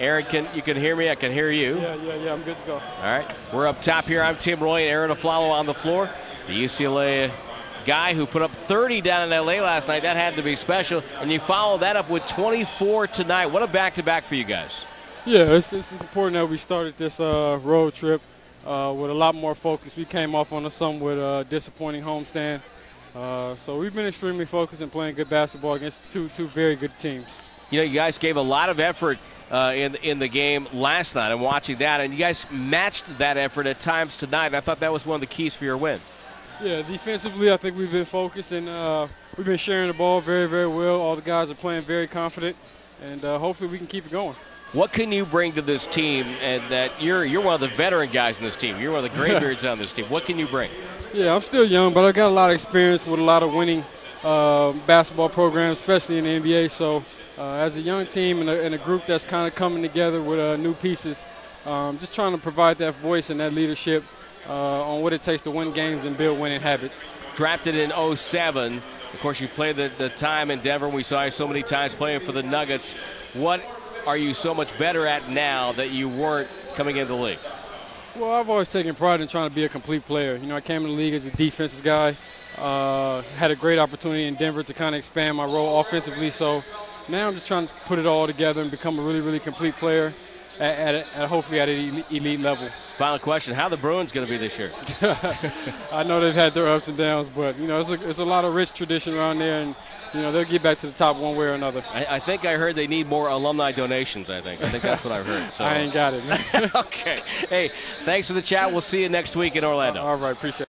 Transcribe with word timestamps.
Arron, 0.00 0.24
can 0.24 0.48
you 0.54 0.62
can 0.62 0.78
hear 0.78 0.96
me? 0.96 1.10
I 1.10 1.14
can 1.14 1.30
hear 1.30 1.50
you. 1.50 1.78
Yeah, 1.78 1.94
yeah, 1.96 2.14
yeah. 2.14 2.32
I'm 2.32 2.42
good 2.42 2.56
to 2.56 2.66
go. 2.66 2.74
All 2.74 3.02
right, 3.02 3.26
we're 3.52 3.66
up 3.66 3.82
top 3.82 4.06
here. 4.06 4.22
I'm 4.22 4.34
Tim 4.36 4.58
Roye 4.58 4.80
and 4.82 4.90
Arron 4.90 5.10
Afflalo 5.10 5.50
on 5.50 5.66
the 5.66 5.74
floor. 5.74 6.08
The 6.46 6.54
UCLA 6.54 7.30
guy 7.84 8.14
who 8.14 8.24
put 8.24 8.40
up 8.40 8.50
30 8.50 9.02
down 9.02 9.30
in 9.30 9.30
LA 9.30 9.62
last 9.62 9.88
night. 9.88 10.02
That 10.02 10.16
had 10.16 10.34
to 10.34 10.42
be 10.42 10.56
special. 10.56 11.02
And 11.20 11.30
you 11.30 11.38
follow 11.38 11.76
that 11.78 11.96
up 11.96 12.08
with 12.08 12.26
24 12.28 13.08
tonight. 13.08 13.46
What 13.46 13.62
a 13.62 13.66
back-to-back 13.66 14.24
for 14.24 14.34
you 14.34 14.44
guys. 14.44 14.86
Yeah, 15.26 15.44
it's, 15.52 15.72
it's, 15.72 15.92
it's 15.92 16.00
important 16.00 16.34
that 16.34 16.46
we 16.48 16.56
started 16.56 16.96
this 16.96 17.20
uh, 17.20 17.58
road 17.62 17.92
trip 17.92 18.22
uh, 18.66 18.94
with 18.96 19.10
a 19.10 19.14
lot 19.14 19.34
more 19.34 19.54
focus. 19.54 19.96
We 19.96 20.06
came 20.06 20.34
off 20.34 20.52
on 20.52 20.64
a 20.64 20.70
somewhat 20.70 21.18
uh, 21.18 21.42
disappointing 21.44 22.02
homestand. 22.02 22.60
Uh, 23.14 23.54
so 23.56 23.76
we've 23.76 23.94
been 23.94 24.06
extremely 24.06 24.46
focused 24.46 24.80
and 24.82 24.90
playing 24.90 25.14
good 25.14 25.28
basketball 25.28 25.74
against 25.74 26.10
two 26.12 26.28
two 26.30 26.46
very 26.46 26.76
good 26.76 26.96
teams. 27.00 27.50
You 27.70 27.80
know, 27.80 27.84
you 27.84 27.94
guys 27.94 28.18
gave 28.18 28.36
a 28.36 28.42
lot 28.42 28.68
of 28.68 28.78
effort 28.78 29.18
uh, 29.50 29.72
in 29.74 29.94
in 29.96 30.18
the 30.18 30.28
game 30.28 30.66
last 30.72 31.14
night. 31.14 31.32
I'm 31.32 31.40
watching 31.40 31.76
that, 31.76 32.00
and 32.00 32.12
you 32.12 32.18
guys 32.18 32.44
matched 32.50 33.18
that 33.18 33.36
effort 33.36 33.66
at 33.66 33.80
times 33.80 34.16
tonight. 34.16 34.54
I 34.54 34.60
thought 34.60 34.80
that 34.80 34.92
was 34.92 35.04
one 35.04 35.16
of 35.16 35.20
the 35.20 35.26
keys 35.26 35.54
for 35.54 35.64
your 35.64 35.76
win. 35.76 36.00
Yeah, 36.62 36.82
defensively, 36.82 37.50
I 37.50 37.56
think 37.56 37.76
we've 37.76 37.90
been 37.90 38.04
focused 38.04 38.52
and 38.52 38.68
uh, 38.68 39.06
we've 39.38 39.46
been 39.46 39.56
sharing 39.56 39.88
the 39.88 39.94
ball 39.94 40.20
very, 40.20 40.46
very 40.46 40.66
well. 40.66 41.00
All 41.00 41.16
the 41.16 41.22
guys 41.22 41.50
are 41.50 41.54
playing 41.54 41.84
very 41.84 42.06
confident, 42.06 42.54
and 43.02 43.24
uh, 43.24 43.38
hopefully 43.38 43.70
we 43.70 43.78
can 43.78 43.86
keep 43.86 44.04
it 44.04 44.12
going. 44.12 44.34
What 44.72 44.92
can 44.92 45.10
you 45.10 45.24
bring 45.24 45.52
to 45.52 45.62
this 45.62 45.86
team? 45.86 46.26
And 46.42 46.62
that 46.64 46.92
you're 47.02 47.24
you're 47.24 47.42
one 47.42 47.54
of 47.54 47.60
the 47.60 47.68
veteran 47.68 48.10
guys 48.10 48.38
in 48.38 48.44
this 48.44 48.56
team. 48.56 48.78
You're 48.78 48.92
one 48.92 49.04
of 49.04 49.10
the 49.10 49.18
graybeards 49.22 49.64
on 49.64 49.78
this 49.78 49.92
team. 49.92 50.04
What 50.06 50.24
can 50.26 50.38
you 50.38 50.46
bring? 50.46 50.70
Yeah, 51.12 51.34
I'm 51.34 51.40
still 51.40 51.64
young, 51.64 51.92
but 51.92 52.04
I 52.04 52.12
got 52.12 52.28
a 52.28 52.34
lot 52.34 52.50
of 52.50 52.54
experience 52.54 53.06
with 53.06 53.18
a 53.18 53.24
lot 53.24 53.42
of 53.42 53.52
winning 53.52 53.82
uh, 54.24 54.72
basketball 54.86 55.28
program, 55.28 55.70
especially 55.70 56.18
in 56.18 56.24
the 56.24 56.40
NBA. 56.40 56.70
So, 56.70 57.02
uh, 57.38 57.54
as 57.54 57.76
a 57.76 57.80
young 57.80 58.06
team 58.06 58.40
and 58.40 58.50
a, 58.50 58.64
and 58.64 58.74
a 58.74 58.78
group 58.78 59.06
that's 59.06 59.24
kind 59.24 59.48
of 59.48 59.54
coming 59.54 59.82
together 59.82 60.22
with 60.22 60.38
uh, 60.38 60.56
new 60.56 60.74
pieces, 60.74 61.24
um, 61.66 61.98
just 61.98 62.14
trying 62.14 62.32
to 62.32 62.38
provide 62.38 62.78
that 62.78 62.94
voice 62.96 63.30
and 63.30 63.40
that 63.40 63.52
leadership 63.52 64.04
uh, 64.48 64.92
on 64.92 65.02
what 65.02 65.12
it 65.12 65.22
takes 65.22 65.42
to 65.42 65.50
win 65.50 65.72
games 65.72 66.04
and 66.04 66.16
build 66.16 66.38
winning 66.38 66.60
habits. 66.60 67.04
Drafted 67.34 67.74
in 67.74 67.90
07. 68.16 68.74
Of 68.74 69.20
course, 69.20 69.40
you 69.40 69.48
played 69.48 69.76
the, 69.76 69.90
the 69.98 70.08
time 70.10 70.50
in 70.50 70.60
Denver. 70.60 70.88
We 70.88 71.02
saw 71.02 71.24
you 71.24 71.30
so 71.30 71.46
many 71.46 71.62
times 71.62 71.94
playing 71.94 72.20
for 72.20 72.32
the 72.32 72.42
Nuggets. 72.42 72.96
What 73.34 73.62
are 74.06 74.16
you 74.16 74.34
so 74.34 74.54
much 74.54 74.76
better 74.78 75.06
at 75.06 75.28
now 75.30 75.72
that 75.72 75.90
you 75.90 76.08
weren't 76.08 76.48
coming 76.74 76.96
into 76.96 77.12
the 77.14 77.20
league? 77.20 77.38
Well, 78.16 78.32
I've 78.32 78.50
always 78.50 78.70
taken 78.70 78.94
pride 78.94 79.20
in 79.20 79.28
trying 79.28 79.48
to 79.48 79.54
be 79.54 79.64
a 79.64 79.68
complete 79.68 80.04
player. 80.04 80.36
You 80.36 80.46
know, 80.46 80.56
I 80.56 80.60
came 80.60 80.82
in 80.82 80.88
the 80.88 80.96
league 80.96 81.14
as 81.14 81.26
a 81.26 81.30
defensive 81.30 81.84
guy. 81.84 82.16
Uh, 82.56 83.22
had 83.36 83.50
a 83.50 83.56
great 83.56 83.78
opportunity 83.78 84.26
in 84.26 84.34
Denver 84.34 84.62
to 84.62 84.74
kind 84.74 84.94
of 84.94 84.98
expand 84.98 85.36
my 85.36 85.44
role 85.44 85.80
offensively. 85.80 86.30
So 86.30 86.62
now 87.08 87.28
I'm 87.28 87.34
just 87.34 87.48
trying 87.48 87.66
to 87.66 87.74
put 87.86 87.98
it 87.98 88.06
all 88.06 88.26
together 88.26 88.62
and 88.62 88.70
become 88.70 88.98
a 88.98 89.02
really, 89.02 89.20
really 89.20 89.40
complete 89.40 89.74
player 89.76 90.12
at, 90.60 90.94
at, 90.94 91.18
at 91.18 91.28
hopefully 91.28 91.60
at 91.60 91.68
an 91.68 92.04
elite 92.10 92.40
level. 92.40 92.68
Final 92.68 93.18
question: 93.18 93.54
How 93.54 93.68
the 93.68 93.76
Bruins 93.76 94.12
going 94.12 94.26
to 94.26 94.30
be 94.30 94.38
this 94.38 94.58
year? 94.58 94.70
I 95.92 96.02
know 96.02 96.20
they've 96.20 96.34
had 96.34 96.52
their 96.52 96.68
ups 96.68 96.88
and 96.88 96.96
downs, 96.96 97.28
but 97.30 97.56
you 97.58 97.66
know 97.66 97.80
it's 97.80 97.90
a, 97.90 98.08
it's 98.08 98.18
a 98.18 98.24
lot 98.24 98.44
of 98.44 98.54
rich 98.54 98.74
tradition 98.74 99.14
around 99.14 99.38
there, 99.38 99.62
and 99.62 99.74
you 100.14 100.20
know 100.20 100.30
they'll 100.32 100.44
get 100.44 100.62
back 100.62 100.78
to 100.78 100.86
the 100.86 100.92
top 100.92 101.16
one 101.16 101.36
way 101.36 101.46
or 101.46 101.52
another. 101.52 101.82
I, 101.94 102.16
I 102.16 102.18
think 102.18 102.44
I 102.44 102.56
heard 102.56 102.76
they 102.76 102.86
need 102.86 103.06
more 103.06 103.28
alumni 103.28 103.72
donations. 103.72 104.28
I 104.28 104.40
think 104.42 104.62
I 104.62 104.68
think 104.68 104.82
that's 104.82 105.04
what 105.04 105.12
I 105.12 105.22
heard. 105.22 105.40
So. 105.50 105.64
I 105.64 105.78
ain't 105.78 105.92
got 105.92 106.14
it. 106.14 106.22
okay. 106.76 107.18
Hey, 107.48 107.68
thanks 107.68 108.28
for 108.28 108.34
the 108.34 108.42
chat. 108.42 108.70
We'll 108.70 108.80
see 108.80 109.02
you 109.02 109.08
next 109.08 109.34
week 109.34 109.56
in 109.56 109.64
Orlando. 109.64 110.00
All 110.00 110.16
right, 110.16 110.30
appreciate. 110.30 110.50
it. 110.50 110.58